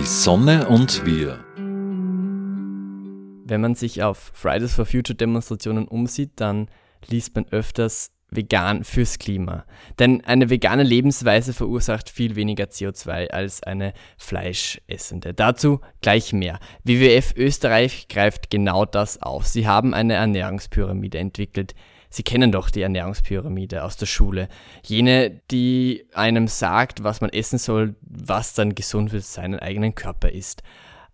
Die 0.00 0.06
Sonne 0.06 0.66
und 0.66 1.04
wir. 1.04 1.44
Wenn 3.44 3.60
man 3.60 3.74
sich 3.74 4.02
auf 4.02 4.32
Fridays 4.32 4.72
for 4.72 4.86
Future 4.86 5.14
Demonstrationen 5.14 5.86
umsieht, 5.86 6.30
dann 6.36 6.68
liest 7.06 7.34
man 7.34 7.44
öfters 7.50 8.10
vegan 8.30 8.82
fürs 8.84 9.18
Klima. 9.18 9.66
Denn 9.98 10.24
eine 10.24 10.48
vegane 10.48 10.84
Lebensweise 10.84 11.52
verursacht 11.52 12.08
viel 12.08 12.34
weniger 12.34 12.64
CO2 12.64 13.28
als 13.28 13.62
eine 13.62 13.92
fleischessende. 14.16 15.34
Dazu 15.34 15.82
gleich 16.00 16.32
mehr. 16.32 16.60
WWF 16.82 17.34
Österreich 17.36 18.08
greift 18.08 18.48
genau 18.48 18.86
das 18.86 19.20
auf. 19.20 19.46
Sie 19.46 19.68
haben 19.68 19.92
eine 19.92 20.14
Ernährungspyramide 20.14 21.18
entwickelt. 21.18 21.74
Sie 22.10 22.24
kennen 22.24 22.50
doch 22.50 22.70
die 22.70 22.82
Ernährungspyramide 22.82 23.84
aus 23.84 23.96
der 23.96 24.06
Schule. 24.06 24.48
Jene, 24.84 25.40
die 25.50 26.06
einem 26.12 26.48
sagt, 26.48 27.04
was 27.04 27.20
man 27.20 27.30
essen 27.30 27.58
soll, 27.58 27.94
was 28.02 28.54
dann 28.54 28.74
gesund 28.74 29.10
für 29.10 29.20
seinen 29.20 29.60
eigenen 29.60 29.94
Körper 29.94 30.30
ist. 30.30 30.62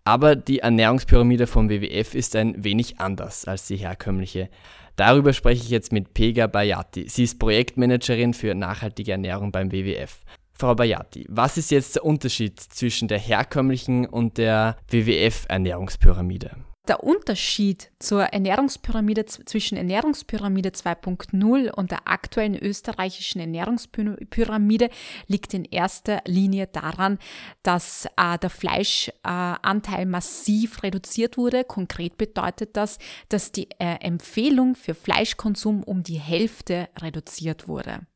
Aber 0.03 0.35
die 0.35 0.59
Ernährungspyramide 0.59 1.47
vom 1.47 1.69
WWF 1.69 2.15
ist 2.15 2.35
ein 2.35 2.63
wenig 2.63 2.99
anders 2.99 3.45
als 3.45 3.67
die 3.67 3.75
herkömmliche. 3.75 4.49
Darüber 4.95 5.33
spreche 5.33 5.63
ich 5.63 5.69
jetzt 5.69 5.91
mit 5.91 6.15
Pega 6.15 6.47
Bayati. 6.47 7.07
Sie 7.07 7.23
ist 7.23 7.37
Projektmanagerin 7.37 8.33
für 8.33 8.55
nachhaltige 8.55 9.11
Ernährung 9.11 9.51
beim 9.51 9.71
WWF. 9.71 10.23
Frau 10.53 10.73
Bayati, 10.73 11.27
was 11.29 11.57
ist 11.57 11.69
jetzt 11.69 11.95
der 11.95 12.05
Unterschied 12.05 12.59
zwischen 12.59 13.07
der 13.07 13.19
herkömmlichen 13.19 14.07
und 14.07 14.39
der 14.39 14.75
WWF-Ernährungspyramide? 14.89 16.51
Der 16.87 17.03
Unterschied 17.03 17.91
zur 17.99 18.23
Ernährungspyramide 18.23 19.25
zwischen 19.25 19.77
Ernährungspyramide 19.77 20.69
2.0 20.69 21.69
und 21.69 21.91
der 21.91 22.07
aktuellen 22.07 22.57
österreichischen 22.57 23.41
Ernährungspyramide 23.41 24.89
liegt 25.27 25.53
in 25.53 25.65
erster 25.65 26.21
Linie 26.25 26.67
daran, 26.67 27.19
dass 27.61 28.05
äh, 28.15 28.37
der 28.37 28.49
Fleischanteil 28.49 30.03
äh, 30.03 30.05
massiv 30.05 30.81
reduziert 30.81 31.35
wurde. 31.35 31.65
Konkret 31.65 32.17
bedeutet 32.17 32.77
das, 32.77 32.99
dass 33.27 33.51
die 33.51 33.69
äh, 33.79 33.97
Empfehlung 33.99 34.75
für 34.75 34.95
Fleischkonsum 34.95 35.83
um 35.83 36.03
die 36.03 36.19
Hälfte 36.19 36.87
reduziert 37.01 37.67
wurde. 37.67 38.07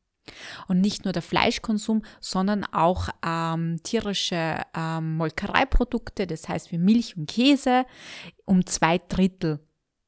Und 0.68 0.80
nicht 0.80 1.04
nur 1.04 1.12
der 1.12 1.22
Fleischkonsum, 1.22 2.02
sondern 2.20 2.64
auch 2.64 3.08
ähm, 3.24 3.78
tierische 3.82 4.60
ähm, 4.76 5.16
Molkereiprodukte, 5.16 6.26
das 6.26 6.48
heißt 6.48 6.72
wie 6.72 6.78
Milch 6.78 7.16
und 7.16 7.28
Käse, 7.28 7.84
um 8.44 8.66
zwei 8.66 8.98
Drittel 8.98 9.60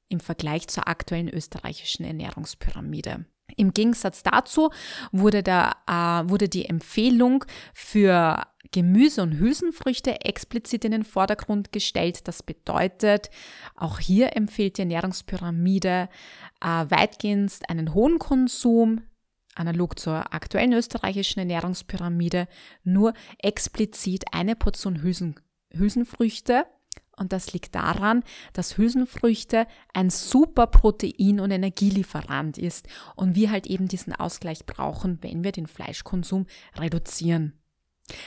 im 0.08 0.20
Vergleich 0.20 0.68
zur 0.68 0.88
aktuellen 0.88 1.28
österreichischen 1.28 2.04
Ernährungspyramide. 2.04 3.26
Im 3.56 3.72
Gegensatz 3.72 4.22
dazu 4.22 4.70
wurde, 5.12 5.42
der, 5.42 5.76
äh, 5.86 6.28
wurde 6.28 6.48
die 6.48 6.66
Empfehlung 6.66 7.44
für 7.72 8.42
Gemüse 8.72 9.22
und 9.22 9.38
Hülsenfrüchte 9.38 10.22
explizit 10.22 10.84
in 10.84 10.92
den 10.92 11.04
Vordergrund 11.04 11.70
gestellt. 11.70 12.26
Das 12.26 12.42
bedeutet, 12.42 13.30
auch 13.76 13.98
hier 14.00 14.36
empfiehlt 14.36 14.78
die 14.78 14.82
Ernährungspyramide 14.82 16.08
äh, 16.60 16.66
weitgehend 16.66 17.52
einen 17.68 17.94
hohen 17.94 18.18
Konsum 18.18 19.02
analog 19.54 19.98
zur 19.98 20.32
aktuellen 20.32 20.72
österreichischen 20.72 21.40
Ernährungspyramide, 21.40 22.48
nur 22.82 23.14
explizit 23.38 24.24
eine 24.32 24.56
Portion 24.56 25.02
Hülsen, 25.02 25.36
Hülsenfrüchte. 25.72 26.66
Und 27.16 27.32
das 27.32 27.52
liegt 27.52 27.76
daran, 27.76 28.24
dass 28.54 28.76
Hülsenfrüchte 28.76 29.66
ein 29.92 30.10
super 30.10 30.66
Protein- 30.66 31.38
und 31.38 31.52
Energielieferant 31.52 32.58
ist 32.58 32.88
und 33.14 33.36
wir 33.36 33.52
halt 33.52 33.68
eben 33.68 33.86
diesen 33.86 34.12
Ausgleich 34.12 34.66
brauchen, 34.66 35.18
wenn 35.22 35.44
wir 35.44 35.52
den 35.52 35.68
Fleischkonsum 35.68 36.46
reduzieren. 36.76 37.52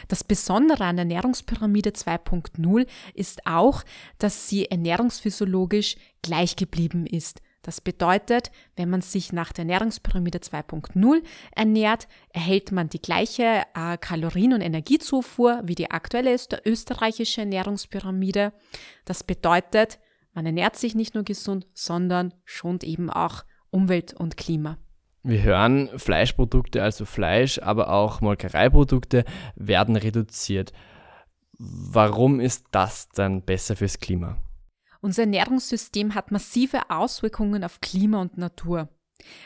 Das 0.08 0.24
Besondere 0.24 0.86
an 0.86 0.96
der 0.96 1.04
Ernährungspyramide 1.04 1.92
2.0 1.92 2.88
ist 3.14 3.46
auch, 3.46 3.84
dass 4.18 4.50
sie 4.50 4.66
ernährungsphysiologisch 4.66 5.98
gleich 6.22 6.56
geblieben 6.56 7.06
ist. 7.06 7.42
Das 7.68 7.82
bedeutet, 7.82 8.50
wenn 8.78 8.90
man 8.90 9.02
sich 9.02 9.34
nach 9.34 9.52
der 9.52 9.64
Ernährungspyramide 9.64 10.38
2.0 10.38 11.22
ernährt, 11.54 12.08
erhält 12.30 12.72
man 12.72 12.88
die 12.88 13.02
gleiche 13.02 13.64
äh, 13.76 13.98
Kalorien- 13.98 14.54
und 14.54 14.62
Energiezufuhr 14.62 15.60
wie 15.66 15.76
die 15.76 15.92
aktuelle 15.92 16.34
österreichische 16.66 17.42
Ernährungspyramide. 17.42 18.54
Das 19.04 19.26
bedeutet, 19.26 20.00
man 20.34 20.46
ernährt 20.46 20.78
sich 20.78 20.96
nicht 20.96 21.14
nur 21.14 21.26
gesund, 21.26 21.68
sondern 21.74 22.34
schont 22.46 22.86
eben 22.86 23.10
auch 23.10 23.44
Umwelt 23.70 24.14
und 24.14 24.38
Klima. 24.38 24.78
Wir 25.24 25.44
hören, 25.44 25.90
Fleischprodukte, 26.00 26.82
also 26.82 27.04
Fleisch, 27.04 27.60
aber 27.60 27.90
auch 27.90 28.22
Molkereiprodukte 28.22 29.26
werden 29.58 29.98
reduziert. 29.98 30.72
Warum 31.60 32.40
ist 32.40 32.68
das 32.72 33.10
dann 33.10 33.42
besser 33.42 33.76
fürs 33.76 34.00
Klima? 34.00 34.38
Unser 35.08 35.22
Ernährungssystem 35.22 36.16
hat 36.16 36.32
massive 36.32 36.90
Auswirkungen 36.90 37.64
auf 37.64 37.80
Klima 37.80 38.20
und 38.20 38.38
Natur. 38.38 38.90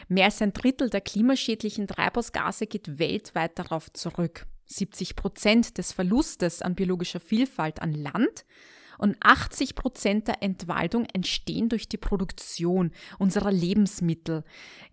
Mehr 0.08 0.26
als 0.26 0.42
ein 0.42 0.54
Drittel 0.54 0.90
der 0.90 1.02
klimaschädlichen 1.02 1.86
Treibhausgase 1.86 2.66
geht 2.66 2.98
weltweit 2.98 3.60
darauf 3.60 3.94
zurück. 3.94 4.48
70 4.66 5.16
Prozent 5.16 5.78
des 5.78 5.92
Verlustes 5.92 6.64
an 6.64 6.74
biologischer 6.74 7.20
Vielfalt 7.20 7.80
an 7.80 7.94
Land 7.94 8.44
und 8.98 9.18
80 9.20 9.76
Prozent 9.76 10.28
der 10.28 10.42
Entwaldung 10.42 11.06
entstehen 11.14 11.70
durch 11.70 11.88
die 11.88 11.98
Produktion 11.98 12.90
unserer 13.20 13.52
Lebensmittel 13.52 14.44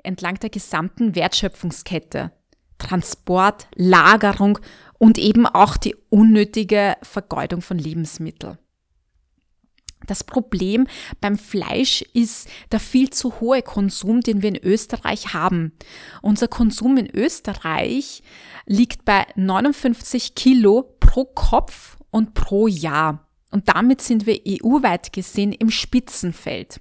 entlang 0.04 0.34
der 0.34 0.50
gesamten 0.50 1.14
Wertschöpfungskette. 1.14 2.30
Transport, 2.76 3.68
Lagerung 3.74 4.58
und 4.98 5.16
eben 5.16 5.46
auch 5.46 5.78
die 5.78 5.96
unnötige 6.10 6.98
Vergeudung 7.00 7.62
von 7.62 7.78
Lebensmitteln. 7.78 8.58
Das 10.06 10.24
Problem 10.24 10.86
beim 11.20 11.36
Fleisch 11.36 12.02
ist 12.14 12.48
der 12.72 12.80
viel 12.80 13.10
zu 13.10 13.40
hohe 13.40 13.62
Konsum, 13.62 14.20
den 14.20 14.42
wir 14.42 14.48
in 14.48 14.62
Österreich 14.62 15.34
haben. 15.34 15.72
Unser 16.22 16.48
Konsum 16.48 16.96
in 16.96 17.10
Österreich 17.14 18.22
liegt 18.66 19.04
bei 19.04 19.26
59 19.34 20.34
Kilo 20.34 20.94
pro 21.00 21.24
Kopf 21.24 21.96
und 22.10 22.34
pro 22.34 22.68
Jahr. 22.68 23.28
Und 23.50 23.68
damit 23.68 24.00
sind 24.00 24.26
wir 24.26 24.40
EU-weit 24.46 25.12
gesehen 25.12 25.52
im 25.52 25.70
Spitzenfeld. 25.70 26.80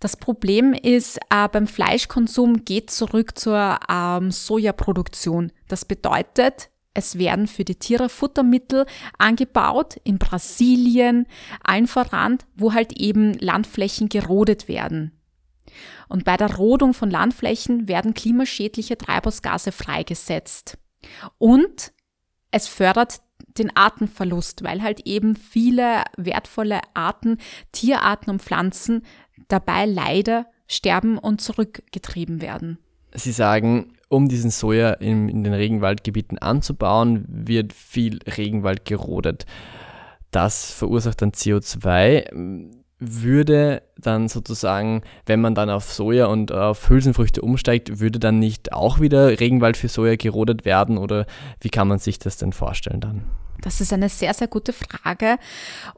Das 0.00 0.16
Problem 0.16 0.74
ist, 0.74 1.18
äh, 1.30 1.48
beim 1.48 1.66
Fleischkonsum 1.66 2.64
geht 2.64 2.90
zurück 2.90 3.38
zur 3.38 3.78
ähm, 3.88 4.30
Sojaproduktion. 4.30 5.52
Das 5.68 5.84
bedeutet, 5.84 6.68
es 6.96 7.18
werden 7.18 7.46
für 7.46 7.64
die 7.64 7.74
Tiere 7.74 8.08
Futtermittel 8.08 8.86
angebaut 9.18 9.96
in 10.02 10.18
Brasilien, 10.18 11.26
allen 11.62 11.86
voran, 11.86 12.38
wo 12.54 12.72
halt 12.72 12.92
eben 12.94 13.34
Landflächen 13.34 14.08
gerodet 14.08 14.66
werden. 14.66 15.12
Und 16.08 16.24
bei 16.24 16.36
der 16.36 16.54
Rodung 16.56 16.94
von 16.94 17.10
Landflächen 17.10 17.86
werden 17.86 18.14
klimaschädliche 18.14 18.96
Treibhausgase 18.96 19.72
freigesetzt. 19.72 20.78
Und 21.36 21.92
es 22.50 22.66
fördert 22.66 23.20
den 23.58 23.76
Artenverlust, 23.76 24.64
weil 24.64 24.82
halt 24.82 25.00
eben 25.00 25.36
viele 25.36 26.02
wertvolle 26.16 26.80
Arten, 26.94 27.38
Tierarten 27.72 28.30
und 28.30 28.42
Pflanzen 28.42 29.04
dabei 29.48 29.84
leider 29.84 30.46
sterben 30.66 31.18
und 31.18 31.40
zurückgetrieben 31.40 32.40
werden. 32.40 32.78
Sie 33.14 33.32
sagen, 33.32 33.95
um 34.08 34.28
diesen 34.28 34.50
Soja 34.50 34.92
in, 34.92 35.28
in 35.28 35.44
den 35.44 35.52
Regenwaldgebieten 35.52 36.38
anzubauen, 36.38 37.24
wird 37.28 37.72
viel 37.72 38.20
Regenwald 38.24 38.84
gerodet. 38.84 39.46
Das 40.30 40.70
verursacht 40.70 41.22
dann 41.22 41.32
CO2 41.32 42.30
würde 42.98 43.82
dann 43.98 44.28
sozusagen, 44.28 45.02
wenn 45.26 45.40
man 45.40 45.54
dann 45.54 45.70
auf 45.70 45.92
Soja 45.92 46.26
und 46.26 46.52
auf 46.52 46.88
Hülsenfrüchte 46.88 47.42
umsteigt, 47.42 48.00
würde 48.00 48.18
dann 48.18 48.38
nicht 48.38 48.72
auch 48.72 49.00
wieder 49.00 49.38
Regenwald 49.38 49.76
für 49.76 49.88
Soja 49.88 50.16
gerodet 50.16 50.64
werden 50.64 50.96
oder 50.96 51.26
wie 51.60 51.68
kann 51.70 51.88
man 51.88 51.98
sich 51.98 52.18
das 52.18 52.36
denn 52.38 52.52
vorstellen 52.52 53.00
dann? 53.00 53.24
Das 53.62 53.80
ist 53.80 53.92
eine 53.92 54.08
sehr, 54.08 54.34
sehr 54.34 54.48
gute 54.48 54.72
Frage. 54.72 55.38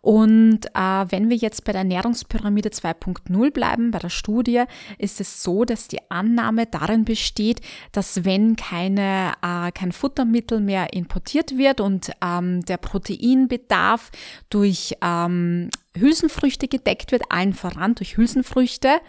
Und 0.01 0.67
äh, 0.75 1.07
wenn 1.09 1.29
wir 1.29 1.37
jetzt 1.37 1.65
bei 1.65 1.73
der 1.73 1.81
Ernährungspyramide 1.81 2.71
2.0 2.71 3.51
bleiben, 3.51 3.91
bei 3.91 3.99
der 3.99 4.11
Studie, 4.11 4.65
ist 4.97 5.21
es 5.21 5.43
so, 5.43 5.65
dass 5.65 5.89
die 5.89 5.99
Annahme 6.11 6.67
darin 6.67 7.05
besteht, 7.05 7.61
dass 7.93 8.25
wenn 8.25 8.57
keine, 8.57 9.33
äh, 9.43 9.73
kein 9.73 9.93
Futtermittel 9.93 10.61
mehr 10.61 10.93
importiert 10.93 11.57
wird 11.57 11.81
und 11.81 12.13
ähm, 12.25 12.65
der 12.65 12.77
Proteinbedarf 12.77 14.11
durch 14.51 14.95
ähm, 15.03 15.71
Hülsenfrüchte 16.01 16.69
gedeckt 16.69 17.13
wird, 17.13 17.23
allen 17.31 17.55
voran 17.55 17.95
durch 17.95 18.17
Hülsenfrüchte, 18.17 19.01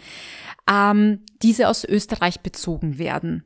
ähm, 0.69 1.21
diese 1.41 1.67
aus 1.67 1.85
Österreich 1.85 2.41
bezogen 2.41 2.97
werden. 2.97 3.45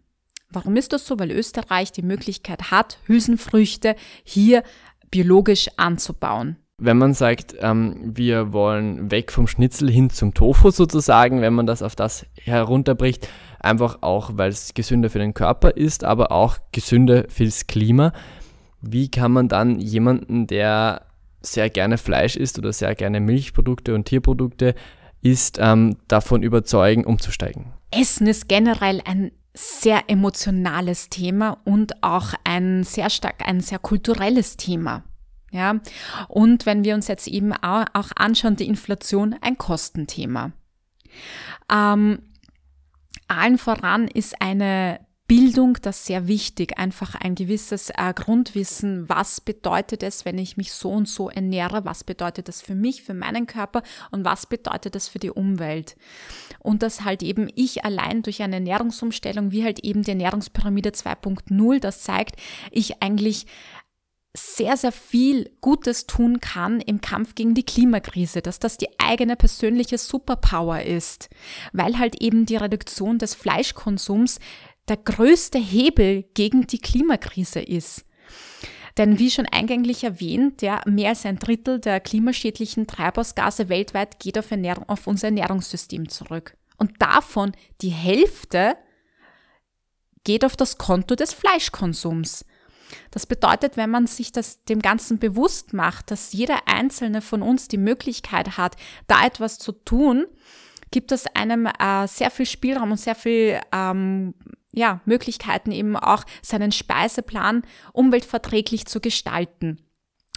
Warum 0.49 0.75
ist 0.75 0.93
das 0.93 1.07
so? 1.07 1.19
Weil 1.19 1.31
Österreich 1.31 1.91
die 1.91 2.03
Möglichkeit 2.03 2.71
hat, 2.71 2.99
Hülsenfrüchte 3.07 3.95
hier 4.23 4.63
biologisch 5.09 5.69
anzubauen. 5.77 6.57
Wenn 6.77 6.97
man 6.97 7.13
sagt, 7.13 7.55
ähm, 7.59 7.95
wir 8.03 8.51
wollen 8.51 9.11
weg 9.11 9.31
vom 9.31 9.47
Schnitzel 9.47 9.89
hin 9.89 10.09
zum 10.09 10.33
Tofu 10.33 10.71
sozusagen, 10.71 11.41
wenn 11.41 11.53
man 11.53 11.65
das 11.65 11.81
auf 11.81 11.95
das 11.95 12.25
herunterbricht, 12.35 13.27
einfach 13.59 13.99
auch, 14.01 14.31
weil 14.33 14.49
es 14.49 14.73
gesünder 14.73 15.09
für 15.09 15.19
den 15.19 15.33
Körper 15.33 15.77
ist, 15.77 16.03
aber 16.03 16.31
auch 16.31 16.57
gesünder 16.71 17.25
fürs 17.29 17.67
Klima. 17.67 18.11
Wie 18.81 19.09
kann 19.09 19.31
man 19.31 19.47
dann 19.47 19.79
jemanden, 19.79 20.45
der 20.45 21.03
sehr 21.43 21.69
gerne 21.69 21.97
Fleisch 21.97 22.35
isst 22.35 22.57
oder 22.57 22.73
sehr 22.73 22.95
gerne 22.95 23.19
Milchprodukte 23.19 23.93
und 23.93 24.05
Tierprodukte 24.05 24.75
isst, 25.21 25.57
ähm, 25.61 25.97
davon 26.07 26.43
überzeugen, 26.43 27.05
umzusteigen? 27.05 27.73
Essen 27.91 28.27
ist 28.27 28.47
generell 28.47 29.01
ein 29.05 29.31
sehr 29.53 30.03
emotionales 30.07 31.09
Thema 31.09 31.57
und 31.63 32.03
auch 32.03 32.33
ein 32.43 32.83
sehr 32.83 33.09
stark, 33.09 33.47
ein 33.47 33.61
sehr 33.61 33.79
kulturelles 33.79 34.57
Thema. 34.57 35.03
Ja, 35.51 35.79
und 36.29 36.65
wenn 36.65 36.83
wir 36.83 36.95
uns 36.95 37.07
jetzt 37.07 37.27
eben 37.27 37.53
auch 37.53 38.11
anschauen, 38.15 38.55
die 38.55 38.67
Inflation 38.67 39.35
ein 39.41 39.59
Kostenthema. 39.59 40.51
Ähm, 41.71 42.23
allen 43.27 43.59
voran 43.59 44.07
ist 44.07 44.41
eine 44.41 44.99
Bildung 45.25 45.77
das 45.81 46.05
sehr 46.05 46.27
wichtig, 46.27 46.77
einfach 46.77 47.15
ein 47.15 47.35
gewisses 47.35 47.89
äh, 47.91 48.13
Grundwissen, 48.13 49.07
was 49.07 49.39
bedeutet 49.39 50.03
es, 50.03 50.25
wenn 50.25 50.37
ich 50.37 50.57
mich 50.57 50.73
so 50.73 50.89
und 50.91 51.07
so 51.07 51.29
ernähre, 51.29 51.85
was 51.85 52.03
bedeutet 52.03 52.49
das 52.49 52.61
für 52.61 52.75
mich, 52.75 53.03
für 53.03 53.13
meinen 53.13 53.47
Körper? 53.47 53.83
Und 54.11 54.25
was 54.25 54.45
bedeutet 54.45 54.95
das 54.95 55.07
für 55.07 55.19
die 55.19 55.31
Umwelt. 55.31 55.95
Und 56.59 56.83
dass 56.83 57.05
halt 57.05 57.23
eben 57.23 57.49
ich 57.55 57.85
allein 57.85 58.21
durch 58.21 58.41
eine 58.41 58.55
Ernährungsumstellung, 58.55 59.51
wie 59.51 59.63
halt 59.63 59.79
eben 59.79 60.03
die 60.03 60.11
Ernährungspyramide 60.11 60.89
2.0, 60.89 61.79
das 61.79 62.03
zeigt, 62.03 62.35
ich 62.71 63.01
eigentlich 63.01 63.45
sehr, 64.35 64.77
sehr 64.77 64.91
viel 64.91 65.51
Gutes 65.61 66.07
tun 66.07 66.39
kann 66.39 66.81
im 66.81 67.01
Kampf 67.01 67.35
gegen 67.35 67.53
die 67.53 67.65
Klimakrise, 67.65 68.41
dass 68.41 68.57
das 68.57 68.77
die 68.77 68.89
eigene 68.99 69.35
persönliche 69.35 69.99
Superpower 69.99 70.81
ist, 70.81 71.29
weil 71.71 71.99
halt 71.99 72.19
eben 72.19 72.47
die 72.47 72.55
Reduktion 72.55 73.19
des 73.19 73.35
Fleischkonsums 73.35 74.39
der 74.89 74.97
größte 74.97 75.57
Hebel 75.59 76.23
gegen 76.33 76.67
die 76.67 76.79
Klimakrise 76.79 77.61
ist. 77.61 78.05
Denn 78.97 79.17
wie 79.17 79.31
schon 79.31 79.47
eingänglich 79.47 80.03
erwähnt, 80.03 80.61
ja, 80.61 80.81
mehr 80.85 81.09
als 81.09 81.25
ein 81.25 81.39
Drittel 81.39 81.79
der 81.79 81.99
klimaschädlichen 81.99 82.85
Treibhausgase 82.85 83.69
weltweit 83.69 84.19
geht 84.19 84.37
auf, 84.37 84.51
Ernährung, 84.51 84.87
auf 84.87 85.07
unser 85.07 85.27
Ernährungssystem 85.27 86.09
zurück. 86.09 86.55
Und 86.77 87.01
davon 87.01 87.53
die 87.81 87.89
Hälfte 87.89 88.75
geht 90.23 90.45
auf 90.45 90.55
das 90.55 90.77
Konto 90.77 91.15
des 91.15 91.33
Fleischkonsums. 91.33 92.45
Das 93.09 93.25
bedeutet, 93.25 93.77
wenn 93.77 93.89
man 93.89 94.05
sich 94.05 94.31
das 94.31 94.63
dem 94.65 94.79
Ganzen 94.79 95.17
bewusst 95.17 95.73
macht, 95.73 96.11
dass 96.11 96.33
jeder 96.33 96.67
einzelne 96.67 97.21
von 97.21 97.41
uns 97.41 97.67
die 97.67 97.77
Möglichkeit 97.77 98.57
hat, 98.57 98.75
da 99.07 99.25
etwas 99.25 99.57
zu 99.57 99.71
tun, 99.71 100.25
gibt 100.91 101.11
es 101.11 101.25
einem 101.35 101.65
äh, 101.65 102.07
sehr 102.07 102.29
viel 102.29 102.45
Spielraum 102.45 102.91
und 102.91 102.97
sehr 102.97 103.15
viel 103.15 103.59
ähm, 103.73 104.35
ja, 104.73 105.01
Möglichkeiten 105.05 105.71
eben 105.71 105.95
auch 105.95 106.25
seinen 106.41 106.71
Speiseplan 106.71 107.63
umweltverträglich 107.93 108.85
zu 108.85 108.99
gestalten. 108.99 109.79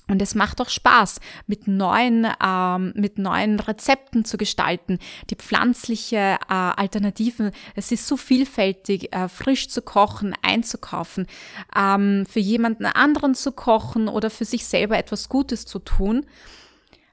Und 0.09 0.23
es 0.23 0.37
macht 0.37 0.61
auch 0.61 0.69
Spaß, 0.69 1.19
mit 1.49 1.67
neuen, 1.67 2.29
ähm, 2.45 2.93
mit 2.95 3.19
neuen 3.19 3.59
Rezepten 3.59 4.25
zu 4.25 4.37
gestalten, 4.37 5.01
die 5.31 5.35
pflanzliche 5.35 6.17
äh, 6.17 6.39
Alternativen. 6.49 7.51
Es 7.75 7.91
ist 7.91 8.07
so 8.07 8.17
vielfältig, 8.17 9.13
äh, 9.13 9.29
frisch 9.29 9.69
zu 9.69 9.83
kochen, 9.83 10.33
einzukaufen, 10.43 11.27
ähm, 11.75 12.25
für 12.27 12.39
jemanden 12.39 12.87
anderen 12.87 13.35
zu 13.35 13.51
kochen 13.51 14.07
oder 14.07 14.31
für 14.31 14.45
sich 14.45 14.65
selber 14.67 14.97
etwas 14.97 15.29
Gutes 15.29 15.67
zu 15.67 15.81
tun. 15.81 16.25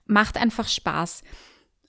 Macht 0.05 0.37
einfach 0.37 0.67
Spaß. 0.67 1.23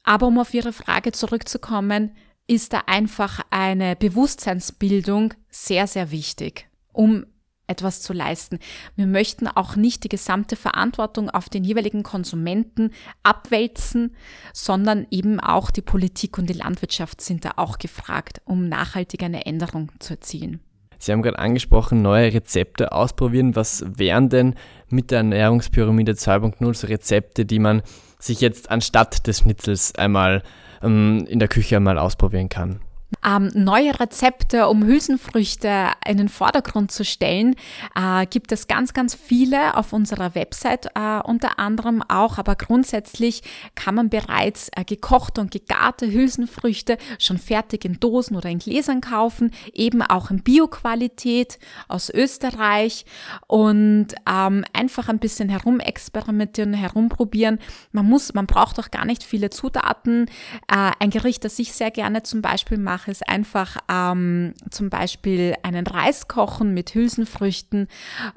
Aber 0.04 0.26
um 0.26 0.38
auf 0.38 0.54
Ihre 0.54 0.72
Frage 0.72 1.12
zurückzukommen, 1.12 2.16
ist 2.46 2.72
da 2.72 2.82
einfach 2.86 3.40
eine 3.50 3.96
Bewusstseinsbildung 3.96 5.34
sehr, 5.50 5.86
sehr 5.86 6.10
wichtig, 6.10 6.68
um 6.92 7.26
etwas 7.66 8.02
zu 8.02 8.12
leisten. 8.12 8.58
Wir 8.94 9.06
möchten 9.06 9.48
auch 9.48 9.74
nicht 9.76 10.04
die 10.04 10.10
gesamte 10.10 10.54
Verantwortung 10.54 11.30
auf 11.30 11.48
den 11.48 11.64
jeweiligen 11.64 12.02
Konsumenten 12.02 12.90
abwälzen, 13.22 14.14
sondern 14.52 15.06
eben 15.10 15.40
auch 15.40 15.70
die 15.70 15.80
Politik 15.80 16.36
und 16.36 16.50
die 16.50 16.54
Landwirtschaft 16.54 17.22
sind 17.22 17.44
da 17.44 17.52
auch 17.56 17.78
gefragt, 17.78 18.42
um 18.44 18.68
nachhaltig 18.68 19.22
eine 19.22 19.46
Änderung 19.46 19.90
zu 19.98 20.14
erzielen. 20.14 20.60
Sie 20.98 21.12
haben 21.12 21.22
gerade 21.22 21.38
angesprochen, 21.38 22.02
neue 22.02 22.32
Rezepte 22.32 22.92
ausprobieren. 22.92 23.56
Was 23.56 23.84
wären 23.86 24.28
denn 24.28 24.54
mit 24.88 25.10
der 25.10 25.18
Ernährungspyramide 25.18 26.12
2.0 26.12 26.74
so 26.74 26.86
Rezepte, 26.86 27.44
die 27.44 27.58
man 27.58 27.82
sich 28.18 28.40
jetzt 28.40 28.70
anstatt 28.70 29.26
des 29.26 29.40
Schnitzels 29.40 29.94
einmal 29.96 30.42
ähm, 30.82 31.26
in 31.28 31.38
der 31.38 31.48
Küche 31.48 31.76
einmal 31.76 31.98
ausprobieren 31.98 32.48
kann. 32.48 32.80
Ähm, 33.24 33.50
neue 33.54 33.98
Rezepte, 33.98 34.68
um 34.68 34.84
Hülsenfrüchte 34.84 35.88
in 36.06 36.18
den 36.18 36.28
Vordergrund 36.28 36.92
zu 36.92 37.04
stellen, 37.04 37.56
äh, 37.94 38.26
gibt 38.26 38.52
es 38.52 38.66
ganz, 38.66 38.92
ganz 38.92 39.14
viele 39.14 39.76
auf 39.76 39.92
unserer 39.92 40.34
Website 40.34 40.86
äh, 40.94 41.20
unter 41.24 41.58
anderem 41.58 42.02
auch, 42.08 42.38
aber 42.38 42.56
grundsätzlich 42.56 43.42
kann 43.74 43.94
man 43.94 44.10
bereits 44.10 44.70
äh, 44.76 44.84
gekochte 44.84 45.40
und 45.40 45.50
gegarte 45.50 46.10
Hülsenfrüchte 46.10 46.98
schon 47.18 47.38
fertig 47.38 47.84
in 47.84 48.00
Dosen 48.00 48.36
oder 48.36 48.48
in 48.48 48.58
Gläsern 48.58 49.00
kaufen, 49.00 49.52
eben 49.72 50.02
auch 50.02 50.30
in 50.30 50.42
Bioqualität 50.42 51.58
aus 51.88 52.10
Österreich 52.10 53.04
und 53.46 54.08
ähm, 54.28 54.64
einfach 54.72 55.08
ein 55.08 55.18
bisschen 55.18 55.48
herumexperimentieren, 55.48 56.74
herumprobieren. 56.74 57.58
Man 57.92 58.06
muss, 58.06 58.34
man 58.34 58.46
braucht 58.46 58.78
auch 58.78 58.90
gar 58.90 59.04
nicht 59.04 59.22
viele 59.22 59.50
Zutaten. 59.50 60.26
Äh, 60.68 60.92
ein 60.98 61.10
Gericht, 61.10 61.44
das 61.44 61.58
ich 61.58 61.72
sehr 61.72 61.90
gerne 61.90 62.22
zum 62.22 62.42
Beispiel 62.42 62.78
mache, 62.78 63.03
ist 63.08 63.28
einfach 63.28 63.76
ähm, 63.90 64.54
zum 64.70 64.90
Beispiel 64.90 65.54
einen 65.62 65.86
Reis 65.86 66.28
kochen 66.28 66.74
mit 66.74 66.94
Hülsenfrüchten 66.94 67.88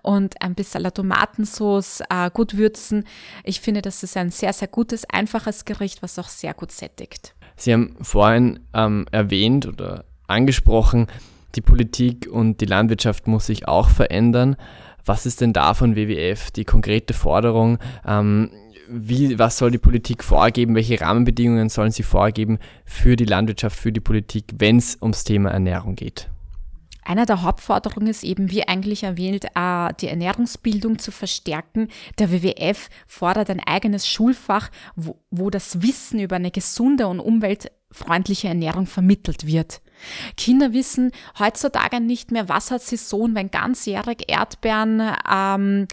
und 0.01 0.41
ein 0.41 0.55
bisschen 0.55 0.83
Tomatensauce 0.93 2.01
äh, 2.09 2.29
gut 2.31 2.57
würzen. 2.57 3.05
Ich 3.43 3.61
finde, 3.61 3.81
das 3.81 4.03
ist 4.03 4.17
ein 4.17 4.29
sehr, 4.29 4.53
sehr 4.53 4.67
gutes, 4.67 5.09
einfaches 5.09 5.65
Gericht, 5.65 6.01
was 6.01 6.17
auch 6.19 6.29
sehr 6.29 6.53
gut 6.53 6.71
sättigt. 6.71 7.35
Sie 7.55 7.73
haben 7.73 7.95
vorhin 8.01 8.59
ähm, 8.73 9.05
erwähnt 9.11 9.65
oder 9.65 10.05
angesprochen, 10.27 11.07
die 11.55 11.61
Politik 11.61 12.27
und 12.31 12.61
die 12.61 12.65
Landwirtschaft 12.65 13.27
muss 13.27 13.47
sich 13.47 13.67
auch 13.67 13.89
verändern. 13.89 14.55
Was 15.07 15.25
ist 15.25 15.41
denn 15.41 15.53
da 15.53 15.73
von 15.73 15.95
WWF 15.95 16.51
die 16.51 16.65
konkrete 16.65 17.13
Forderung? 17.13 17.79
Ähm, 18.05 18.51
wie, 18.89 19.39
was 19.39 19.57
soll 19.57 19.71
die 19.71 19.77
Politik 19.77 20.23
vorgeben, 20.23 20.75
welche 20.75 20.99
Rahmenbedingungen 20.99 21.69
sollen 21.69 21.91
sie 21.91 22.03
vorgeben 22.03 22.59
für 22.85 23.15
die 23.15 23.25
Landwirtschaft, 23.25 23.77
für 23.77 23.91
die 23.91 23.99
Politik, 23.99 24.45
wenn 24.59 24.77
es 24.77 24.97
ums 25.01 25.23
Thema 25.23 25.49
Ernährung 25.49 25.95
geht? 25.95 26.29
Einer 27.07 27.25
der 27.25 27.41
Hauptforderungen 27.41 28.09
ist 28.09 28.25
eben, 28.25 28.51
wie 28.51 28.67
eigentlich 28.67 29.03
erwähnt, 29.03 29.45
äh, 29.55 29.93
die 30.01 30.09
Ernährungsbildung 30.09 30.99
zu 30.99 31.11
verstärken. 31.11 31.87
Der 32.19 32.33
WWF 32.33 32.89
fordert 33.07 33.49
ein 33.49 33.61
eigenes 33.61 34.05
Schulfach, 34.09 34.69
wo, 34.97 35.17
wo 35.31 35.49
das 35.49 35.81
Wissen 35.81 36.19
über 36.19 36.35
eine 36.35 36.51
gesunde 36.51 37.07
und 37.07 37.21
umweltfreundliche 37.97 38.47
Ernährung 38.47 38.85
vermittelt 38.85 39.45
wird. 39.45 39.81
Kinder 40.35 40.73
wissen 40.73 41.11
heutzutage 41.39 41.99
nicht 41.99 42.31
mehr, 42.31 42.49
was 42.49 42.69
hat 42.69 42.81
Saison, 42.81 43.33
wenn 43.33 43.49
ganzjährig 43.49 44.25
Erdbeeren 44.27 45.01
ähm, 45.29 45.87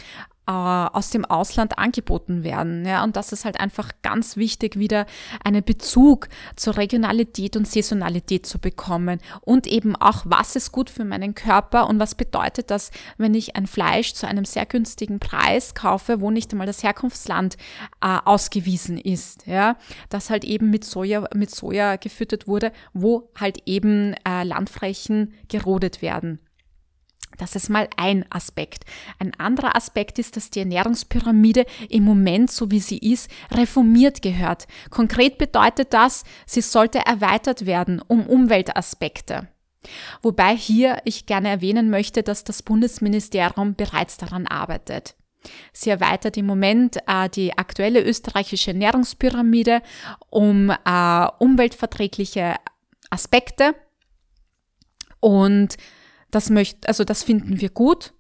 äh, 0.46 0.50
aus 0.50 1.10
dem 1.10 1.24
Ausland 1.24 1.78
angeboten 1.78 2.44
werden. 2.44 2.84
Ja, 2.84 3.02
und 3.04 3.16
das 3.16 3.32
ist 3.32 3.44
halt 3.44 3.58
einfach 3.60 3.90
ganz 4.02 4.36
wichtig, 4.36 4.78
wieder 4.78 5.06
einen 5.42 5.64
Bezug 5.64 6.28
zur 6.56 6.76
Regionalität 6.76 7.56
und 7.56 7.66
Saisonalität 7.66 8.46
zu 8.46 8.58
bekommen 8.58 9.20
und 9.40 9.66
eben 9.66 9.96
auch, 9.96 10.22
was 10.26 10.56
ist 10.56 10.72
gut 10.72 10.90
für 10.90 11.04
meinen 11.04 11.34
Körper 11.34 11.88
und 11.88 11.98
was 11.98 12.14
bedeutet 12.14 12.70
das, 12.70 12.90
wenn 13.16 13.34
ich 13.34 13.56
ein 13.56 13.66
Fleisch 13.66 14.14
zu 14.14 14.26
einem 14.26 14.44
sehr 14.44 14.66
günstigen 14.66 15.18
Preis 15.18 15.74
kaufe, 15.74 16.20
wo 16.20 16.30
nicht 16.30 16.52
einmal 16.52 16.66
das 16.66 16.82
Herkunftsland 16.82 17.56
äh, 18.02 18.18
ausgewiesen 18.24 18.98
ist. 18.98 19.46
Ja, 19.46 19.76
das 20.08 20.30
halt 20.30 20.44
eben 20.44 20.70
mit 20.70 20.84
Soja, 20.84 21.26
mit 21.34 21.54
Soja 21.54 21.96
gefüttert 21.96 22.46
wurde, 22.46 22.72
wo 22.92 23.30
halt 23.38 23.58
eben 23.66 24.14
äh, 24.26 24.44
Landflächen 24.44 25.34
gerodet 25.48 26.02
werden. 26.02 26.38
Das 27.38 27.56
ist 27.56 27.68
mal 27.68 27.88
ein 27.96 28.24
Aspekt. 28.30 28.84
Ein 29.18 29.32
anderer 29.38 29.76
Aspekt 29.76 30.18
ist, 30.18 30.36
dass 30.36 30.50
die 30.50 30.60
Ernährungspyramide 30.60 31.66
im 31.88 32.04
Moment, 32.04 32.50
so 32.50 32.70
wie 32.70 32.80
sie 32.80 32.98
ist, 32.98 33.30
reformiert 33.50 34.22
gehört. 34.22 34.66
Konkret 34.90 35.38
bedeutet 35.38 35.92
das, 35.92 36.24
sie 36.46 36.60
sollte 36.60 36.98
erweitert 36.98 37.66
werden 37.66 38.00
um 38.06 38.26
Umweltaspekte. 38.26 39.48
Wobei 40.22 40.56
hier 40.56 40.98
ich 41.04 41.26
gerne 41.26 41.48
erwähnen 41.48 41.90
möchte, 41.90 42.22
dass 42.22 42.44
das 42.44 42.62
Bundesministerium 42.62 43.74
bereits 43.74 44.16
daran 44.16 44.46
arbeitet. 44.46 45.14
Sie 45.72 45.90
erweitert 45.90 46.38
im 46.38 46.46
Moment 46.46 46.96
äh, 47.06 47.28
die 47.28 47.56
aktuelle 47.58 48.02
österreichische 48.02 48.70
Ernährungspyramide 48.70 49.82
um 50.30 50.70
äh, 50.70 51.26
umweltverträgliche 51.38 52.54
Aspekte 53.10 53.74
und 55.20 55.76
das 56.34 56.50
möcht, 56.50 56.88
also 56.88 57.04
das 57.04 57.22
finden 57.22 57.60
wir 57.60 57.70
gut 57.70 58.12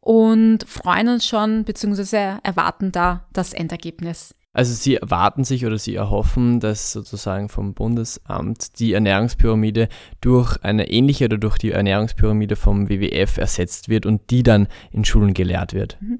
und 0.00 0.64
freuen 0.66 1.08
uns 1.08 1.26
schon 1.26 1.64
bzw. 1.64 2.38
erwarten 2.42 2.92
da 2.92 3.26
das 3.32 3.52
Endergebnis. 3.52 4.34
Also 4.52 4.74
Sie 4.74 4.96
erwarten 4.96 5.44
sich 5.44 5.64
oder 5.64 5.78
Sie 5.78 5.94
erhoffen, 5.94 6.58
dass 6.58 6.90
sozusagen 6.90 7.48
vom 7.48 7.72
Bundesamt 7.72 8.80
die 8.80 8.94
Ernährungspyramide 8.94 9.88
durch 10.20 10.56
eine 10.64 10.90
ähnliche 10.90 11.26
oder 11.26 11.38
durch 11.38 11.56
die 11.56 11.70
Ernährungspyramide 11.70 12.56
vom 12.56 12.88
WWF 12.88 13.38
ersetzt 13.38 13.88
wird 13.88 14.06
und 14.06 14.30
die 14.30 14.42
dann 14.42 14.66
in 14.90 15.04
Schulen 15.04 15.34
gelehrt 15.34 15.72
wird. 15.72 15.98
Mhm. 16.00 16.18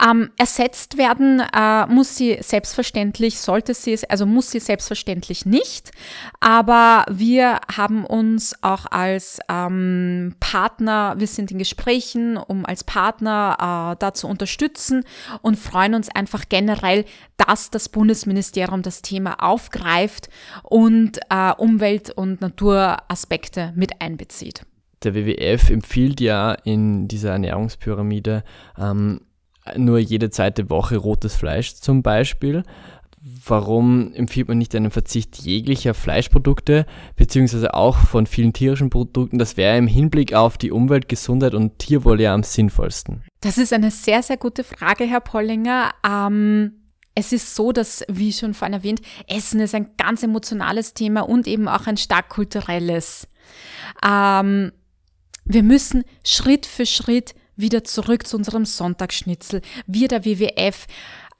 Ähm, 0.00 0.30
ersetzt 0.38 0.98
werden 0.98 1.42
äh, 1.52 1.86
muss 1.86 2.14
sie 2.14 2.38
selbstverständlich, 2.40 3.40
sollte 3.40 3.74
sie 3.74 3.92
es, 3.92 4.04
also 4.04 4.24
muss 4.24 4.52
sie 4.52 4.60
selbstverständlich 4.60 5.44
nicht, 5.44 5.90
aber 6.38 7.06
wir 7.10 7.58
haben 7.76 8.04
uns 8.04 8.54
auch 8.62 8.86
als 8.86 9.40
ähm, 9.48 10.36
Partner, 10.38 11.16
wir 11.18 11.26
sind 11.26 11.50
in 11.50 11.58
Gesprächen, 11.58 12.36
um 12.36 12.64
als 12.64 12.84
Partner 12.84 13.94
äh, 13.94 13.96
da 13.98 14.14
zu 14.14 14.28
unterstützen 14.28 15.02
und 15.42 15.58
freuen 15.58 15.94
uns 15.94 16.08
einfach 16.08 16.44
generell, 16.48 17.04
dass 17.48 17.70
das 17.70 17.88
Bundesministerium 17.88 18.82
das 18.82 19.02
Thema 19.02 19.42
aufgreift 19.42 20.28
und 20.62 21.18
äh, 21.30 21.52
Umwelt- 21.56 22.10
und 22.10 22.40
Naturaspekte 22.40 23.72
mit 23.74 24.00
einbezieht. 24.00 24.62
Der 25.02 25.14
WWF 25.14 25.70
empfiehlt 25.70 26.20
ja 26.20 26.52
in 26.52 27.08
dieser 27.08 27.32
Ernährungspyramide 27.32 28.42
ähm, 28.78 29.20
nur 29.76 29.98
jede 29.98 30.30
zweite 30.30 30.70
Woche 30.70 30.96
rotes 30.96 31.36
Fleisch 31.36 31.74
zum 31.74 32.02
Beispiel. 32.02 32.64
Warum 33.46 34.12
empfiehlt 34.14 34.48
man 34.48 34.58
nicht 34.58 34.74
einen 34.74 34.90
Verzicht 34.90 35.38
jeglicher 35.38 35.92
Fleischprodukte, 35.92 36.86
beziehungsweise 37.16 37.74
auch 37.74 37.96
von 37.96 38.26
vielen 38.26 38.52
tierischen 38.52 38.90
Produkten? 38.90 39.38
Das 39.38 39.56
wäre 39.56 39.76
im 39.76 39.86
Hinblick 39.86 40.34
auf 40.34 40.56
die 40.56 40.70
Umwelt, 40.70 41.08
Gesundheit 41.08 41.54
und 41.54 41.78
Tierwohl 41.78 42.20
ja 42.20 42.32
am 42.32 42.42
sinnvollsten. 42.42 43.22
Das 43.40 43.58
ist 43.58 43.72
eine 43.72 43.90
sehr, 43.90 44.22
sehr 44.22 44.36
gute 44.36 44.64
Frage, 44.64 45.04
Herr 45.04 45.20
Pollinger. 45.20 45.90
Ähm 46.08 46.72
es 47.18 47.32
ist 47.32 47.56
so, 47.56 47.72
dass, 47.72 48.04
wie 48.08 48.32
schon 48.32 48.54
vorhin 48.54 48.74
erwähnt, 48.74 49.00
Essen 49.26 49.58
ist 49.58 49.74
ein 49.74 49.96
ganz 49.96 50.22
emotionales 50.22 50.94
Thema 50.94 51.22
und 51.22 51.48
eben 51.48 51.66
auch 51.66 51.88
ein 51.88 51.96
stark 51.96 52.28
kulturelles. 52.28 53.26
Ähm, 54.06 54.70
wir 55.44 55.64
müssen 55.64 56.04
Schritt 56.24 56.64
für 56.64 56.86
Schritt 56.86 57.34
wieder 57.56 57.82
zurück 57.82 58.24
zu 58.24 58.36
unserem 58.36 58.64
Sonntagsschnitzel. 58.64 59.62
Wir 59.88 60.06
der 60.06 60.24
WWF 60.24 60.86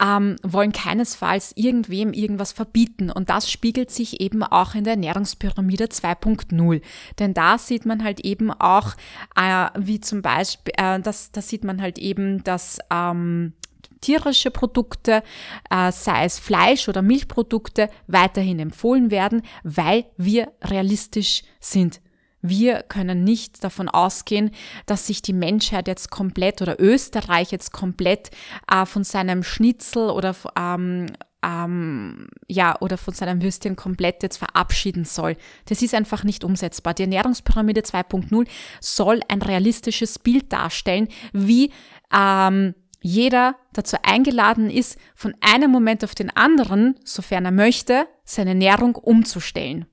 ähm, 0.03 0.35
wollen 0.43 0.73
keinesfalls 0.73 1.53
irgendwem 1.55 2.13
irgendwas 2.13 2.51
verbieten. 2.51 3.09
Und 3.13 3.31
das 3.31 3.49
spiegelt 3.49 3.93
sich 3.93 4.21
eben 4.21 4.43
auch 4.43 4.75
in 4.75 4.83
der 4.83 4.95
Ernährungspyramide 4.95 5.85
2.0. 5.85 6.83
Denn 7.21 7.35
da 7.35 7.57
sieht 7.57 7.87
man 7.87 8.03
halt 8.03 8.19
eben 8.21 8.51
auch, 8.51 8.95
äh, 9.37 9.69
wie 9.79 10.01
zum 10.01 10.23
Beispiel, 10.23 10.75
äh, 10.77 10.99
das, 10.99 11.31
da 11.31 11.41
sieht 11.41 11.63
man 11.63 11.81
halt 11.81 11.99
eben, 11.99 12.43
dass 12.43 12.81
ähm, 12.91 13.53
tierische 14.01 14.51
Produkte, 14.51 15.23
äh, 15.71 15.93
sei 15.93 16.25
es 16.25 16.39
Fleisch 16.39 16.89
oder 16.89 17.03
Milchprodukte, 17.03 17.89
weiterhin 18.07 18.59
empfohlen 18.59 19.11
werden, 19.11 19.43
weil 19.63 20.05
wir 20.17 20.53
realistisch 20.63 21.43
sind. 21.61 22.01
Wir 22.41 22.83
können 22.85 23.25
nicht 23.25 23.65
davon 23.65 23.89
ausgehen, 23.89 24.53
dass 24.87 25.07
sich 25.07 25.23
die 25.23 25.33
Menschheit 25.33 25.89
jetzt 25.89 26.11
komplett 26.11 26.63
oder 26.63 26.81
Österreich 26.81 27.51
jetzt 27.51 27.73
komplett 27.73 28.31
äh, 28.71 28.87
von 28.87 29.03
seinem 29.03 29.43
Schnitzel 29.43 30.11
oder 30.11 30.37
ähm, 30.57 31.07
ähm, 31.43 32.29
ja, 32.49 32.77
oder 32.81 32.99
von 32.99 33.15
seinem 33.15 33.43
Würstchen 33.43 33.77
komplett 33.77 34.23
jetzt 34.23 34.39
verabschieden 34.39 35.05
soll. 35.05 35.37
Das 35.67 35.83
ist 35.83 35.95
einfach 35.95 36.25
nicht 36.25 36.45
umsetzbar. 36.45 36.95
Die 36.95 37.03
Ernährungspyramide 37.03 37.83
2.0 37.83 38.47
soll 38.81 39.21
ein 39.29 39.43
realistisches 39.43 40.19
Bild 40.19 40.53
darstellen, 40.53 41.09
wie 41.33 41.73
ähm, 42.13 42.75
jeder 43.01 43.57
dazu 43.73 43.97
eingeladen 44.03 44.71
ist, 44.71 44.99
von 45.15 45.35
einem 45.41 45.71
Moment 45.71 46.05
auf 46.05 46.15
den 46.15 46.31
anderen, 46.31 46.97
sofern 47.05 47.45
er 47.45 47.53
möchte, 47.53 48.07
seine 48.25 48.51
Ernährung 48.51 48.97
umzustellen. 48.97 49.87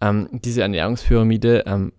Ähm, 0.00 0.28
diese 0.32 0.62
Ernährungspyramide 0.62 1.64
ähm, 1.66 1.92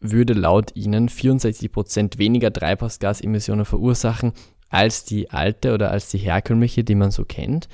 würde 0.00 0.32
laut 0.32 0.74
Ihnen 0.74 1.08
64% 1.08 2.18
weniger 2.18 2.52
Treibhausgasemissionen 2.52 3.64
verursachen 3.64 4.32
als 4.68 5.04
die 5.04 5.30
alte 5.30 5.74
oder 5.74 5.90
als 5.90 6.08
die 6.08 6.18
herkömmliche, 6.18 6.82
die 6.82 6.94
man 6.94 7.10
so 7.10 7.24
kennt. 7.24 7.68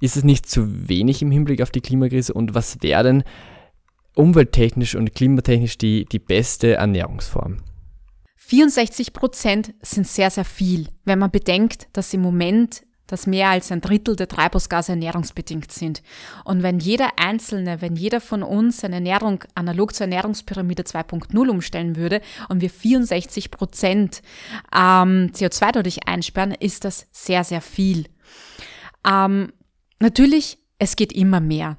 Ist 0.00 0.16
es 0.16 0.24
nicht 0.24 0.46
zu 0.46 0.88
wenig 0.88 1.22
im 1.22 1.30
Hinblick 1.30 1.62
auf 1.62 1.70
die 1.70 1.80
Klimakrise 1.80 2.34
und 2.34 2.54
was 2.54 2.82
wäre 2.82 3.02
denn 3.02 3.24
umwelttechnisch 4.14 4.94
und 4.94 5.14
klimatechnisch 5.14 5.78
die, 5.78 6.04
die 6.04 6.18
beste 6.18 6.74
Ernährungsform? 6.74 7.58
64 8.46 9.12
Prozent 9.14 9.74
sind 9.80 10.06
sehr, 10.06 10.30
sehr 10.30 10.44
viel, 10.44 10.88
wenn 11.04 11.18
man 11.18 11.30
bedenkt, 11.30 11.88
dass 11.92 12.12
im 12.12 12.20
Moment 12.20 12.82
dass 13.06 13.26
mehr 13.26 13.50
als 13.50 13.70
ein 13.70 13.82
Drittel 13.82 14.16
der 14.16 14.28
Treibhausgase 14.28 14.92
ernährungsbedingt 14.92 15.70
sind. 15.70 16.02
Und 16.44 16.62
wenn 16.62 16.78
jeder 16.78 17.18
Einzelne, 17.18 17.82
wenn 17.82 17.96
jeder 17.96 18.20
von 18.20 18.42
uns 18.42 18.78
seine 18.78 18.94
Ernährung 18.94 19.44
analog 19.54 19.94
zur 19.94 20.06
Ernährungspyramide 20.06 20.84
2.0 20.84 21.48
umstellen 21.48 21.96
würde 21.96 22.22
und 22.48 22.62
wir 22.62 22.70
64 22.70 23.50
Prozent 23.50 24.22
ähm, 24.74 25.30
CO2 25.34 25.72
dadurch 25.72 26.08
einsperren, 26.08 26.52
ist 26.52 26.86
das 26.86 27.06
sehr, 27.12 27.44
sehr 27.44 27.60
viel. 27.60 28.06
Ähm, 29.06 29.52
natürlich, 30.00 30.58
es 30.78 30.96
geht 30.96 31.12
immer 31.12 31.40
mehr. 31.40 31.76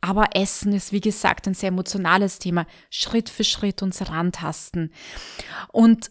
Aber 0.00 0.26
Essen 0.34 0.72
ist, 0.72 0.92
wie 0.92 1.00
gesagt, 1.00 1.46
ein 1.46 1.54
sehr 1.54 1.68
emotionales 1.68 2.38
Thema. 2.38 2.66
Schritt 2.90 3.28
für 3.28 3.44
Schritt 3.44 3.82
uns 3.82 4.08
rantasten. 4.08 4.92
Und 5.72 6.10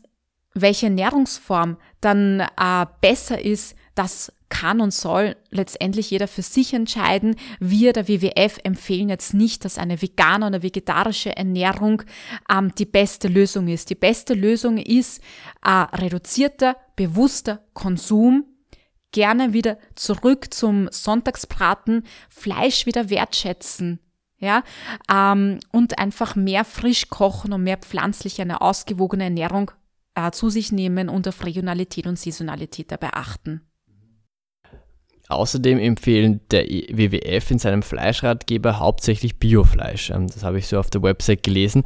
welche 0.54 0.88
Ernährungsform 0.88 1.78
dann 2.02 2.42
äh, 2.42 2.86
besser 3.02 3.44
ist, 3.44 3.76
das 3.96 4.32
kann 4.50 4.80
und 4.80 4.94
soll 4.94 5.36
letztendlich 5.50 6.10
jeder 6.12 6.28
für 6.28 6.42
sich 6.42 6.74
entscheiden. 6.74 7.36
Wir 7.60 7.94
der 7.94 8.08
WWF 8.08 8.60
empfehlen 8.64 9.10
jetzt 9.10 9.34
nicht, 9.34 9.66
dass 9.66 9.78
eine 9.78 10.02
vegane 10.02 10.48
oder 10.48 10.64
vegetarische 10.64 11.36
Ernährung 11.36 12.04
ähm, 12.50 12.74
die 12.78 12.86
beste 12.86 13.28
Lösung 13.28 13.68
ist. 13.68 13.90
Die 13.90 13.96
beste 13.96 14.34
Lösung 14.34 14.78
ist 14.78 15.22
äh, 15.66 15.70
reduzierter, 15.70 16.78
bewusster 16.96 17.62
Konsum 17.74 18.46
gerne 19.12 19.54
wieder 19.54 19.78
zurück 19.96 20.54
zum 20.54 20.90
Sonntagsbraten, 20.92 22.04
Fleisch 22.30 22.86
wieder 22.86 23.10
wertschätzen. 23.10 24.00
Ja, 24.40 24.62
ähm, 25.12 25.60
und 25.72 25.98
einfach 25.98 26.36
mehr 26.36 26.64
frisch 26.64 27.10
kochen 27.10 27.54
und 27.54 27.64
mehr 27.64 27.78
pflanzlich 27.78 28.40
eine 28.40 28.62
ausgewogene 28.62 29.24
Ernährung 29.24 29.72
äh, 30.14 30.30
zu 30.30 30.50
sich 30.50 30.72
nehmen 30.72 31.10
und 31.10 31.28
auf 31.28 31.44
Regionalität 31.44 32.06
und 32.06 32.20
Saisonalität 32.20 32.92
dabei 32.92 33.14
achten. 33.14 33.62
Außerdem 35.30 35.80
empfehlen 35.80 36.40
der 36.52 36.66
WWF 36.66 37.52
in 37.52 37.60
seinem 37.60 37.82
Fleischratgeber 37.82 38.80
hauptsächlich 38.80 39.40
Biofleisch. 39.40 40.12
Ähm, 40.12 40.28
das 40.28 40.44
habe 40.44 40.60
ich 40.60 40.68
so 40.68 40.80
auf 40.80 40.90
der 40.90 41.02
Website 41.02 41.44
gelesen. 41.44 41.84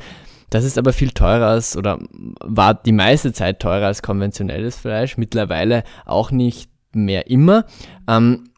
Das 0.50 0.66
ist 0.66 0.78
aber 0.78 0.92
viel 0.92 1.12
teurer 1.12 1.48
als 1.48 1.78
oder 1.78 2.00
war 2.42 2.74
die 2.74 2.92
meiste 2.92 3.32
Zeit 3.32 3.62
teurer 3.62 3.88
als 3.88 4.02
konventionelles 4.02 4.76
Fleisch. 4.76 5.18
Mittlerweile 5.18 5.84
auch 6.06 6.32
nicht 6.32 6.70
mehr 6.96 7.28
immer. 7.28 7.66
Ähm, 8.08 8.50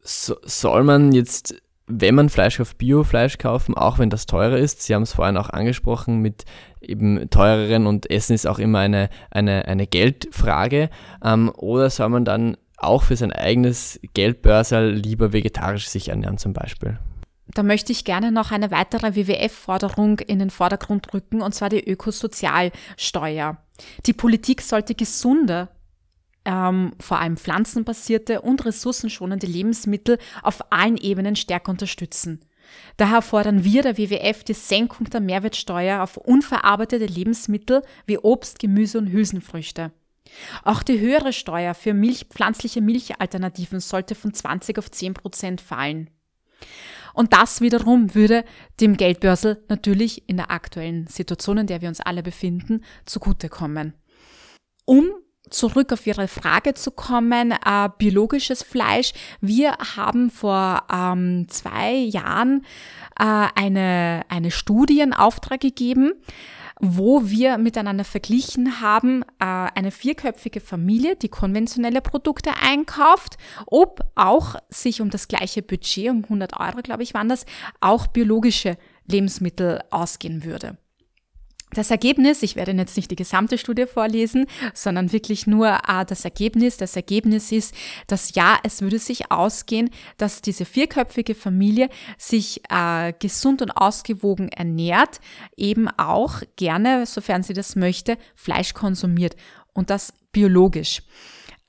so, 0.00 0.36
soll 0.42 0.84
man 0.84 1.12
jetzt, 1.12 1.54
wenn 1.86 2.14
man 2.14 2.28
Fleisch 2.28 2.58
kauft, 2.58 2.78
Biofleisch 2.78 3.38
kaufen, 3.38 3.74
auch 3.74 3.98
wenn 3.98 4.10
das 4.10 4.26
teurer 4.26 4.58
ist? 4.58 4.82
Sie 4.82 4.94
haben 4.94 5.02
es 5.02 5.14
vorhin 5.14 5.36
auch 5.36 5.50
angesprochen 5.50 6.20
mit 6.20 6.44
eben 6.80 7.30
teureren 7.30 7.86
und 7.86 8.10
Essen 8.10 8.34
ist 8.34 8.46
auch 8.46 8.58
immer 8.58 8.80
eine, 8.80 9.08
eine, 9.30 9.66
eine 9.66 9.86
Geldfrage. 9.86 10.90
Ähm, 11.22 11.50
oder 11.56 11.90
soll 11.90 12.10
man 12.10 12.24
dann 12.24 12.56
auch 12.76 13.02
für 13.02 13.16
sein 13.16 13.32
eigenes 13.32 13.98
Geldbörsal 14.14 14.90
lieber 14.90 15.32
vegetarisch 15.32 15.88
sich 15.88 16.08
ernähren 16.08 16.38
zum 16.38 16.52
Beispiel? 16.52 16.98
Da 17.46 17.62
möchte 17.62 17.92
ich 17.92 18.04
gerne 18.04 18.32
noch 18.32 18.50
eine 18.50 18.70
weitere 18.70 19.14
WWF-Forderung 19.14 20.18
in 20.20 20.38
den 20.38 20.50
Vordergrund 20.50 21.12
rücken, 21.12 21.42
und 21.42 21.54
zwar 21.54 21.68
die 21.68 21.86
Ökosozialsteuer. 21.86 23.58
Die 24.06 24.12
Politik 24.12 24.62
sollte 24.62 24.94
gesunde 24.94 25.68
ähm, 26.44 26.92
vor 27.00 27.18
allem 27.18 27.36
pflanzenbasierte 27.36 28.40
und 28.42 28.64
ressourcenschonende 28.64 29.46
Lebensmittel 29.46 30.18
auf 30.42 30.72
allen 30.72 30.96
Ebenen 30.96 31.36
stärker 31.36 31.70
unterstützen. 31.70 32.40
Daher 32.96 33.22
fordern 33.22 33.64
wir 33.64 33.82
der 33.82 33.98
WWF 33.98 34.44
die 34.44 34.54
Senkung 34.54 35.10
der 35.10 35.20
Mehrwertsteuer 35.20 36.02
auf 36.02 36.16
unverarbeitete 36.16 37.06
Lebensmittel 37.06 37.82
wie 38.06 38.18
Obst, 38.18 38.58
Gemüse 38.58 38.98
und 38.98 39.12
Hülsenfrüchte. 39.12 39.92
Auch 40.64 40.82
die 40.82 40.98
höhere 40.98 41.32
Steuer 41.32 41.74
für 41.74 41.94
Milch, 41.94 42.26
pflanzliche 42.30 42.80
Milchalternativen 42.80 43.80
sollte 43.80 44.14
von 44.14 44.32
20 44.32 44.78
auf 44.78 44.90
10 44.90 45.14
Prozent 45.14 45.60
fallen. 45.60 46.10
Und 47.12 47.32
das 47.32 47.60
wiederum 47.60 48.14
würde 48.14 48.44
dem 48.80 48.96
Geldbörsel 48.96 49.62
natürlich 49.68 50.28
in 50.28 50.36
der 50.36 50.50
aktuellen 50.50 51.06
Situation, 51.06 51.58
in 51.58 51.66
der 51.66 51.80
wir 51.80 51.88
uns 51.88 52.00
alle 52.00 52.22
befinden, 52.22 52.82
zugutekommen. 53.04 53.94
Um 54.84 55.10
zurück 55.50 55.92
auf 55.92 56.06
Ihre 56.06 56.28
Frage 56.28 56.74
zu 56.74 56.90
kommen, 56.90 57.52
äh, 57.52 57.88
biologisches 57.98 58.62
Fleisch. 58.62 59.12
Wir 59.40 59.76
haben 59.96 60.30
vor 60.30 60.82
ähm, 60.92 61.46
zwei 61.48 61.92
Jahren 61.92 62.64
äh, 63.18 63.46
eine, 63.54 64.22
eine 64.28 64.50
Studie 64.50 65.04
gegeben, 65.60 66.12
wo 66.80 67.28
wir 67.28 67.58
miteinander 67.58 68.04
verglichen 68.04 68.80
haben, 68.80 69.22
äh, 69.38 69.44
eine 69.44 69.90
vierköpfige 69.90 70.60
Familie, 70.60 71.16
die 71.16 71.28
konventionelle 71.28 72.00
Produkte 72.00 72.50
einkauft, 72.60 73.36
ob 73.66 74.00
auch 74.14 74.56
sich 74.70 75.00
um 75.00 75.10
das 75.10 75.28
gleiche 75.28 75.62
Budget, 75.62 76.10
um 76.10 76.24
100 76.24 76.58
Euro, 76.58 76.82
glaube 76.82 77.02
ich, 77.02 77.14
waren 77.14 77.28
das, 77.28 77.46
auch 77.80 78.06
biologische 78.08 78.76
Lebensmittel 79.06 79.82
ausgehen 79.90 80.44
würde. 80.44 80.76
Das 81.74 81.90
Ergebnis, 81.90 82.42
ich 82.42 82.56
werde 82.56 82.72
jetzt 82.72 82.96
nicht 82.96 83.10
die 83.10 83.16
gesamte 83.16 83.58
Studie 83.58 83.86
vorlesen, 83.86 84.46
sondern 84.72 85.12
wirklich 85.12 85.46
nur 85.46 85.68
äh, 85.68 86.04
das 86.06 86.24
Ergebnis. 86.24 86.76
Das 86.76 86.94
Ergebnis 86.96 87.50
ist, 87.52 87.74
dass 88.06 88.34
ja, 88.34 88.58
es 88.62 88.80
würde 88.80 88.98
sich 88.98 89.30
ausgehen, 89.32 89.90
dass 90.16 90.40
diese 90.40 90.64
vierköpfige 90.64 91.34
Familie 91.34 91.88
sich 92.16 92.62
äh, 92.70 93.12
gesund 93.18 93.60
und 93.60 93.72
ausgewogen 93.72 94.48
ernährt, 94.48 95.20
eben 95.56 95.88
auch 95.88 96.42
gerne, 96.56 97.06
sofern 97.06 97.42
sie 97.42 97.54
das 97.54 97.74
möchte, 97.76 98.16
Fleisch 98.36 98.72
konsumiert 98.72 99.34
und 99.72 99.90
das 99.90 100.14
biologisch. 100.32 101.02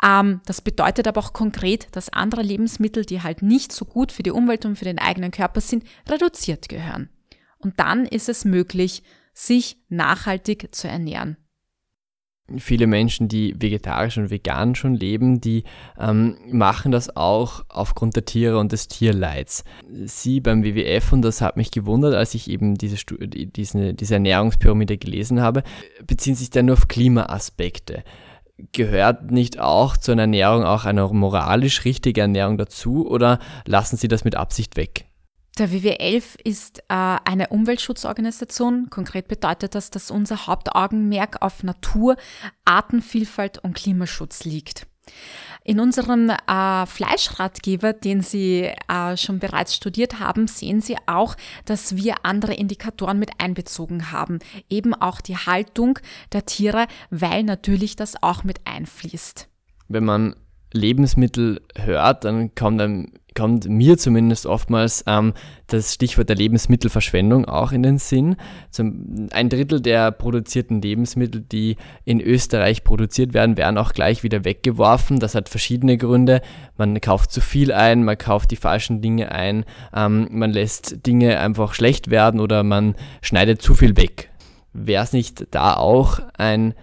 Ähm, 0.03 0.41
das 0.45 0.61
bedeutet 0.61 1.07
aber 1.07 1.19
auch 1.19 1.33
konkret, 1.33 1.87
dass 1.93 2.13
andere 2.13 2.43
Lebensmittel, 2.43 3.05
die 3.05 3.23
halt 3.23 3.41
nicht 3.41 3.71
so 3.71 3.85
gut 3.85 4.11
für 4.11 4.23
die 4.23 4.31
Umwelt 4.31 4.65
und 4.65 4.77
für 4.77 4.85
den 4.85 4.99
eigenen 4.99 5.31
Körper 5.31 5.61
sind, 5.61 5.83
reduziert 6.07 6.69
gehören. 6.69 7.09
Und 7.57 7.79
dann 7.79 8.05
ist 8.05 8.29
es 8.29 8.45
möglich, 8.45 9.01
sich 9.35 9.77
nachhaltig 9.89 10.73
zu 10.73 10.87
ernähren. 10.87 11.37
Viele 12.57 12.85
Menschen, 12.85 13.27
die 13.27 13.55
vegetarisch 13.57 14.19
und 14.19 14.29
vegan 14.29 14.75
schon 14.75 14.93
leben, 14.93 15.41
die 15.41 15.63
ähm, 15.99 16.37
machen 16.51 16.91
das 16.91 17.15
auch 17.15 17.65
aufgrund 17.69 18.15
der 18.15 18.25
Tiere 18.25 18.59
und 18.59 18.71
des 18.71 18.87
Tierleids. 18.87 19.63
Sie 20.05 20.41
beim 20.41 20.63
WWF, 20.63 21.11
und 21.11 21.23
das 21.23 21.41
hat 21.41 21.57
mich 21.57 21.71
gewundert, 21.71 22.13
als 22.13 22.35
ich 22.35 22.47
eben 22.47 22.75
diese, 22.75 22.97
diese, 22.97 23.95
diese 23.95 24.13
Ernährungspyramide 24.13 24.99
gelesen 24.99 25.41
habe, 25.41 25.63
beziehen 26.05 26.35
sich 26.35 26.51
dann 26.51 26.67
nur 26.67 26.73
auf 26.73 26.87
Klimaaspekte. 26.87 28.03
Gehört 28.73 29.31
nicht 29.31 29.59
auch 29.59 29.97
zu 29.97 30.11
einer 30.11 30.23
Ernährung 30.23 30.63
auch 30.65 30.85
eine 30.85 31.07
moralisch 31.07 31.83
richtige 31.83 32.21
Ernährung 32.21 32.59
dazu 32.59 33.07
oder 33.07 33.39
lassen 33.65 33.97
Sie 33.97 34.07
das 34.07 34.23
mit 34.23 34.35
Absicht 34.35 34.77
weg? 34.77 35.07
Der 35.57 35.71
WWF 35.71 36.35
ist 36.43 36.79
äh, 36.79 36.83
eine 36.89 37.47
Umweltschutzorganisation. 37.47 38.89
Konkret 38.89 39.29
bedeutet 39.29 39.73
das, 39.73 39.89
dass 39.89 40.11
unser 40.11 40.47
Hauptaugenmerk 40.47 41.41
auf 41.41 41.63
Natur, 41.63 42.17
Artenvielfalt 42.65 43.59
und 43.59 43.73
Klimaschutz 43.73 44.43
liegt. 44.43 44.85
In 45.63 45.79
unserem 45.79 46.29
äh, 46.29 46.85
Fleischratgeber, 46.85 47.93
den 47.93 48.21
Sie 48.21 48.69
äh, 48.89 49.15
schon 49.15 49.39
bereits 49.39 49.73
studiert 49.73 50.19
haben, 50.19 50.47
sehen 50.47 50.81
Sie 50.81 50.97
auch, 51.05 51.35
dass 51.63 51.95
wir 51.95 52.25
andere 52.25 52.53
Indikatoren 52.53 53.17
mit 53.17 53.31
einbezogen 53.39 54.11
haben. 54.11 54.39
Eben 54.69 54.93
auch 54.93 55.21
die 55.21 55.37
Haltung 55.37 55.99
der 56.33 56.45
Tiere, 56.45 56.87
weil 57.11 57.43
natürlich 57.43 57.95
das 57.95 58.21
auch 58.21 58.43
mit 58.43 58.59
einfließt. 58.65 59.47
Wenn 59.87 60.03
man 60.03 60.35
Lebensmittel 60.73 61.61
hört, 61.75 62.25
dann 62.25 62.53
kommt 62.55 62.81
einem 62.81 63.13
kommt 63.35 63.67
mir 63.69 63.97
zumindest 63.97 64.45
oftmals 64.45 65.03
ähm, 65.07 65.33
das 65.67 65.93
Stichwort 65.93 66.29
der 66.29 66.35
Lebensmittelverschwendung 66.35 67.45
auch 67.45 67.71
in 67.71 67.83
den 67.83 67.97
Sinn. 67.97 68.37
Zum, 68.71 69.27
ein 69.31 69.49
Drittel 69.49 69.81
der 69.81 70.11
produzierten 70.11 70.81
Lebensmittel, 70.81 71.41
die 71.41 71.75
in 72.05 72.21
Österreich 72.21 72.83
produziert 72.83 73.33
werden, 73.33 73.57
werden 73.57 73.77
auch 73.77 73.93
gleich 73.93 74.23
wieder 74.23 74.45
weggeworfen. 74.45 75.19
Das 75.19 75.35
hat 75.35 75.49
verschiedene 75.49 75.97
Gründe. 75.97 76.41
Man 76.77 76.99
kauft 77.01 77.31
zu 77.31 77.41
viel 77.41 77.71
ein, 77.71 78.03
man 78.03 78.17
kauft 78.17 78.51
die 78.51 78.55
falschen 78.55 79.01
Dinge 79.01 79.31
ein, 79.31 79.65
ähm, 79.93 80.27
man 80.31 80.51
lässt 80.51 81.05
Dinge 81.05 81.39
einfach 81.39 81.73
schlecht 81.73 82.09
werden 82.09 82.39
oder 82.39 82.63
man 82.63 82.95
schneidet 83.21 83.61
zu 83.61 83.75
viel 83.75 83.97
weg. 83.97 84.29
Wäre 84.73 85.03
es 85.03 85.13
nicht 85.13 85.47
da 85.51 85.75
auch 85.75 86.19
ein 86.37 86.73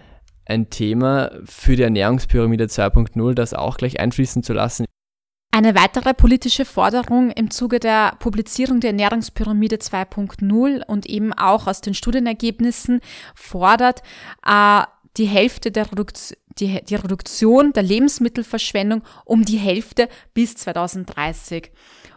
ein 0.45 0.69
Thema 0.69 1.31
für 1.45 1.75
die 1.75 1.83
Ernährungspyramide 1.83 2.65
2.0, 2.65 3.33
das 3.33 3.53
auch 3.53 3.77
gleich 3.77 3.99
einfließen 3.99 4.43
zu 4.43 4.51
lassen. 4.51 4.85
Eine 5.55 5.75
weitere 5.75 6.15
politische 6.15 6.65
Forderung 6.65 7.29
im 7.29 7.51
Zuge 7.51 7.79
der 7.79 8.15
Publizierung 8.17 8.79
der 8.79 8.89
Ernährungspyramide 8.89 9.75
2.0 9.75 10.83
und 10.83 11.05
eben 11.05 11.31
auch 11.31 11.67
aus 11.67 11.79
den 11.79 11.93
Studienergebnissen 11.93 13.01
fordert 13.35 14.01
äh, 14.43 14.81
die 15.15 15.27
Hälfte 15.27 15.69
der 15.69 15.91
Reduktion 15.91 16.39
die, 16.57 16.83
die 16.83 16.95
Reduktion 16.95 17.71
der 17.71 17.83
Lebensmittelverschwendung 17.83 19.03
um 19.25 19.45
die 19.45 19.57
Hälfte 19.57 20.09
bis 20.33 20.55
2030. 20.55 21.71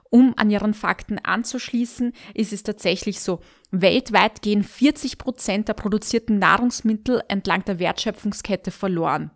Um 0.08 0.32
an 0.38 0.48
ihren 0.48 0.72
Fakten 0.72 1.18
anzuschließen, 1.18 2.14
ist 2.32 2.54
es 2.54 2.62
tatsächlich 2.62 3.20
so, 3.20 3.40
weltweit 3.70 4.40
gehen 4.40 4.62
40 4.62 5.18
Prozent 5.18 5.68
der 5.68 5.74
produzierten 5.74 6.38
Nahrungsmittel 6.38 7.22
entlang 7.28 7.66
der 7.66 7.78
Wertschöpfungskette 7.78 8.70
verloren. 8.70 9.30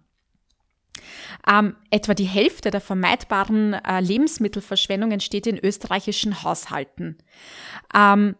Ähm, 1.48 1.76
etwa 1.90 2.14
die 2.14 2.24
Hälfte 2.24 2.70
der 2.70 2.80
vermeidbaren 2.80 3.74
äh, 3.74 4.00
Lebensmittelverschwendung 4.00 5.12
entsteht 5.12 5.46
in 5.46 5.58
österreichischen 5.58 6.42
Haushalten. 6.42 7.18
Ähm, 7.94 8.36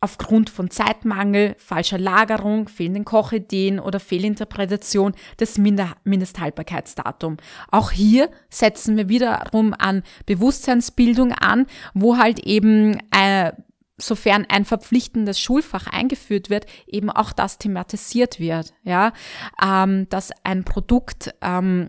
aufgrund 0.00 0.48
von 0.48 0.70
Zeitmangel, 0.70 1.54
falscher 1.58 1.98
Lagerung, 1.98 2.68
fehlenden 2.68 3.04
Kochideen 3.04 3.78
oder 3.78 4.00
Fehlinterpretation 4.00 5.14
des 5.38 5.58
Mindesthaltbarkeitsdatum. 5.58 7.36
Auch 7.70 7.90
hier 7.90 8.30
setzen 8.48 8.96
wir 8.96 9.08
wiederum 9.08 9.74
an 9.78 10.02
Bewusstseinsbildung 10.24 11.32
an, 11.32 11.66
wo 11.92 12.16
halt 12.16 12.40
eben 12.40 12.98
äh, 13.14 13.52
sofern 14.00 14.46
ein 14.48 14.64
verpflichtendes 14.64 15.40
Schulfach 15.40 15.86
eingeführt 15.86 16.50
wird, 16.50 16.66
eben 16.86 17.10
auch 17.10 17.32
das 17.32 17.58
thematisiert 17.58 18.40
wird, 18.40 18.72
ja, 18.82 19.12
ähm, 19.62 20.08
dass 20.08 20.30
ein 20.44 20.64
Produkt 20.64 21.34
ähm, 21.40 21.88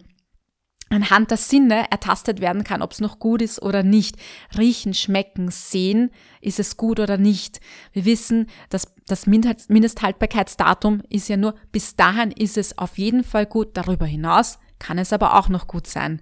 anhand 0.90 1.32
der 1.32 1.38
Sinne 1.38 1.90
ertastet 1.90 2.42
werden 2.42 2.64
kann, 2.64 2.82
ob 2.82 2.92
es 2.92 3.00
noch 3.00 3.18
gut 3.20 3.42
ist 3.42 3.62
oder 3.62 3.82
nicht. 3.82 4.18
Riechen, 4.58 4.94
schmecken, 4.94 5.50
sehen, 5.50 6.12
ist 6.42 6.60
es 6.60 6.78
gut 6.78 7.00
oder 7.00 7.18
nicht. 7.18 7.62
Wir 7.94 8.06
wissen, 8.06 8.48
dass 8.70 8.94
das 9.08 9.26
Mindesthaltbarkeitsdatum 9.26 11.02
ist 11.10 11.30
ja 11.30 11.38
nur, 11.38 11.56
bis 11.72 11.96
dahin 11.96 12.32
ist 12.32 12.58
es 12.58 12.78
auf 12.78 12.98
jeden 12.98 13.24
Fall 13.24 13.46
gut, 13.46 13.78
darüber 13.78 14.06
hinaus 14.06 14.60
kann 14.80 14.98
es 14.98 15.14
aber 15.14 15.38
auch 15.38 15.48
noch 15.48 15.68
gut 15.68 15.88
sein. 15.88 16.22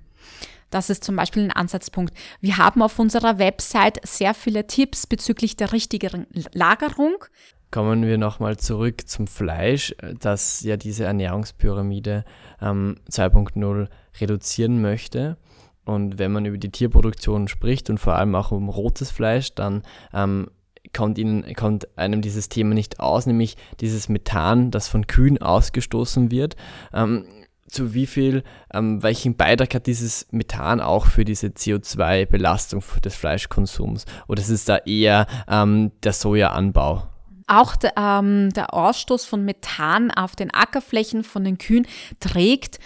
Das 0.70 0.90
ist 0.90 1.04
zum 1.04 1.16
Beispiel 1.16 1.44
ein 1.44 1.52
Ansatzpunkt. 1.52 2.14
Wir 2.42 2.58
haben 2.58 2.82
auf 2.82 3.00
unserer 3.00 3.40
Website 3.40 4.00
sehr 4.06 4.34
viele 4.34 4.68
Tipps 4.68 5.08
bezüglich 5.08 5.56
der 5.56 5.74
richtigen 5.74 6.28
Lagerung. 6.54 7.26
Kommen 7.72 8.04
wir 8.04 8.18
nochmal 8.18 8.58
zurück 8.58 9.08
zum 9.08 9.28
Fleisch, 9.28 9.96
das 10.20 10.62
ja 10.64 10.76
diese 10.76 11.04
Ernährungspyramide 11.04 12.26
ähm, 12.62 12.98
2.0 13.12 13.88
reduzieren 14.20 14.82
möchte. 14.82 15.38
Und 15.86 16.18
wenn 16.20 16.32
man 16.32 16.46
über 16.46 16.58
die 16.58 16.72
Tierproduktion 16.72 17.48
spricht 17.48 17.90
und 17.90 18.00
vor 18.00 18.16
allem 18.16 18.36
auch 18.36 18.52
um 18.52 18.70
rotes 18.70 19.12
Fleisch, 19.12 19.54
dann 19.54 19.84
ähm, 20.14 20.50
kommt, 20.96 21.18
ihnen, 21.18 21.54
kommt 21.56 21.98
einem 21.98 22.22
dieses 22.22 22.50
Thema 22.50 22.74
nicht 22.74 23.00
aus, 23.00 23.26
nämlich 23.26 23.58
dieses 23.80 24.10
Methan, 24.10 24.72
das 24.72 24.88
von 24.88 25.08
Kühen 25.08 25.40
ausgestoßen 25.40 26.32
wird. 26.32 26.56
Ähm, 26.94 27.26
zu 27.70 27.94
wie 27.94 28.06
viel, 28.06 28.44
ähm, 28.74 29.02
welchen 29.04 29.36
Beitrag 29.36 29.74
hat 29.76 29.88
dieses 29.88 30.28
Methan 30.32 30.82
auch 30.82 31.06
für 31.06 31.26
diese 31.26 31.48
CO2-Belastung 31.48 32.84
des 33.04 33.16
Fleischkonsums? 33.16 34.06
Oder 34.28 34.42
ist 34.42 34.50
es 34.50 34.66
da 34.66 34.78
eher 34.78 35.28
ähm, 35.48 35.92
der 36.04 36.14
Sojaanbau? 36.14 37.08
Auch 37.48 37.76
der, 37.76 37.94
ähm, 37.98 38.52
der 38.54 38.74
Ausstoß 38.74 39.26
von 39.26 39.44
Methan 39.44 40.12
auf 40.12 40.36
den 40.36 40.54
Ackerflächen 40.54 41.24
von 41.24 41.44
den 41.44 41.58
Kühen 41.58 41.88
trägt 42.20 42.80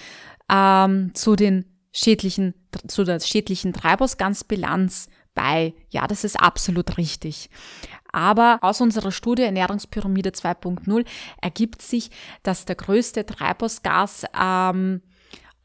ähm, 0.49 1.11
zu 1.13 1.35
den 1.35 1.65
schädlichen, 1.91 2.53
zu 2.87 3.03
der 3.03 3.19
schädlichen 3.19 3.73
Treibhausgasbilanz 3.73 5.09
bei. 5.33 5.73
Ja, 5.89 6.07
das 6.07 6.23
ist 6.23 6.39
absolut 6.39 6.97
richtig. 6.97 7.49
Aber 8.11 8.59
aus 8.61 8.79
unserer 8.79 9.11
Studie 9.11 9.43
Ernährungspyramide 9.43 10.29
2.0 10.29 11.05
ergibt 11.41 11.81
sich, 11.81 12.11
dass 12.43 12.65
der 12.65 12.75
größte 12.75 13.25
Treibhausgas 13.25 14.25
ähm, 14.39 15.01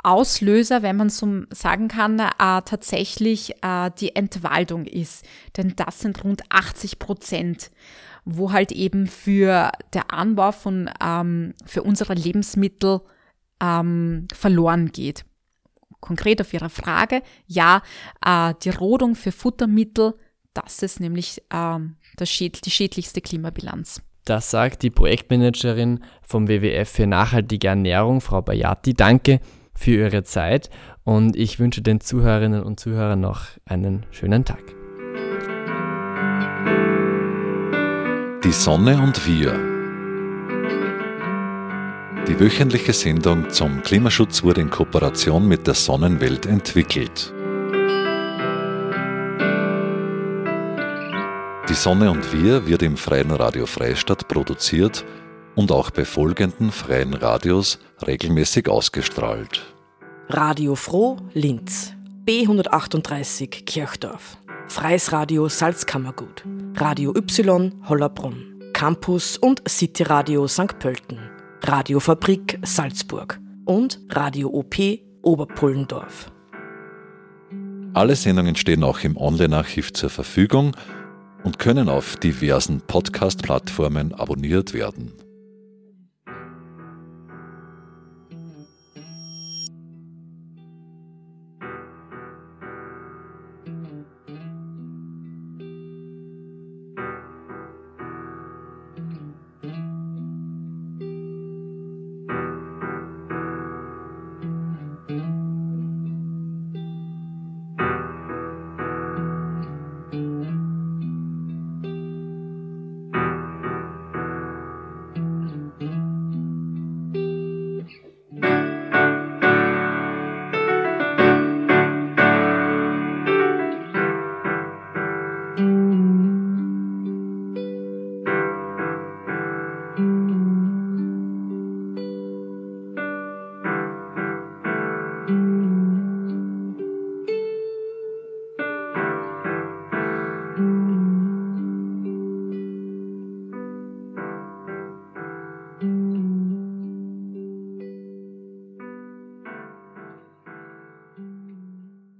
Auslöser, 0.03 0.83
wenn 0.83 0.97
man 0.97 1.11
so 1.11 1.43
sagen 1.51 1.89
kann, 1.89 2.21
äh, 2.21 2.31
tatsächlich 2.39 3.63
äh, 3.63 3.91
die 3.99 4.15
Entwaldung 4.15 4.87
ist. 4.87 5.27
Denn 5.57 5.75
das 5.77 6.01
sind 6.01 6.25
rund 6.25 6.43
80 6.51 6.99
Prozent, 6.99 7.71
wo 8.25 8.53
halt 8.53 8.73
eben 8.73 9.07
für 9.07 9.73
der 9.93 10.13
Anbau 10.13 10.53
von, 10.53 10.89
ähm, 11.05 11.55
für 11.67 11.83
unsere 11.83 12.15
Lebensmittel 12.15 13.01
ähm, 13.61 14.29
verloren 14.33 14.93
geht. 14.93 15.25
Konkret 16.01 16.41
auf 16.41 16.53
Ihre 16.53 16.71
Frage, 16.71 17.23
ja, 17.47 17.83
äh, 18.25 18.55
die 18.63 18.71
Rodung 18.71 19.15
für 19.15 19.33
Futtermittel, 19.33 20.15
das 20.55 20.83
ist 20.83 21.01
nämlich 21.01 21.43
ähm, 21.53 21.97
das 22.17 22.31
Schäd 22.31 22.65
die 22.65 22.71
schädlichste 22.71 23.21
Klimabilanz. 23.21 24.03
Das 24.25 24.51
sagt 24.51 24.83
die 24.83 24.91
Projektmanagerin 24.91 26.05
vom 26.23 26.49
WWF 26.49 26.89
für 26.89 27.07
nachhaltige 27.07 27.69
Ernährung, 27.69 28.21
Frau 28.21 28.43
Bayati. 28.43 28.93
Danke 28.93 29.41
für 29.75 29.93
Ihre 29.93 30.25
Zeit 30.25 30.69
und 31.05 31.37
ich 31.37 31.59
wünsche 31.59 31.81
den 31.81 32.01
Zuhörerinnen 32.01 32.63
und 32.63 32.79
Zuhörern 32.79 33.21
noch 33.21 33.47
einen 33.65 34.05
schönen 34.11 34.45
Tag. 34.45 34.63
Die 38.45 38.53
Sonne 38.53 39.01
und 39.03 39.27
wir 39.27 39.68
Die 42.29 42.39
wöchentliche 42.39 42.93
Sendung 42.93 43.49
zum 43.49 43.83
Klimaschutz 43.83 44.43
wurde 44.43 44.61
in 44.61 44.69
Kooperation 44.69 45.49
mit 45.49 45.67
der 45.67 45.73
Sonnenwelt 45.73 46.45
entwickelt. 46.45 47.33
Die 51.71 51.75
Sonne 51.75 52.11
und 52.11 52.31
wir 52.35 52.67
wird 52.67 52.83
im 52.83 52.99
Freien 52.99 53.31
Radio 53.31 53.65
Freistadt 53.65 54.29
produziert 54.29 55.07
und 55.55 55.73
auch 55.73 55.91
bei 55.91 56.05
folgenden 56.05 56.71
freien 56.71 57.15
Radios 57.15 57.79
regelmäßig 58.07 58.69
ausgestrahlt. 58.69 59.75
Radio 60.29 60.75
Froh 60.75 61.17
Linz, 61.33 61.95
B138 62.27 63.65
Kirchdorf, 63.65 64.37
Freies 64.67 65.13
Radio 65.13 65.49
Salzkammergut, 65.49 66.45
Radio 66.75 67.15
Y 67.17 67.73
Hollerbrunn, 67.89 68.71
Campus 68.75 69.39
und 69.39 69.67
City 69.67 70.03
Radio 70.03 70.47
St. 70.47 70.79
Pölten, 70.79 71.28
Radiofabrik 71.63 72.59
Salzburg 72.63 73.41
und 73.65 74.01
Radio 74.11 74.49
OP 74.49 74.77
Oberpullendorf. 75.23 76.31
Alle 77.93 78.17
Sendungen 78.17 78.57
stehen 78.57 78.85
auch 78.85 79.01
im 79.01 79.17
Online-Archiv 79.17 79.93
zur 79.93 80.09
Verfügung 80.09 80.77
und 81.45 81.59
können 81.59 81.89
auf 81.89 82.17
diversen 82.17 82.81
Podcast-Plattformen 82.81 84.15
abonniert 84.15 84.73
werden. 84.73 85.13